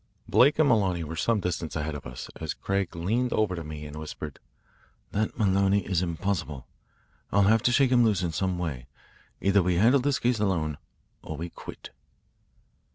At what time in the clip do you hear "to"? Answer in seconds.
3.55-3.63, 7.61-7.71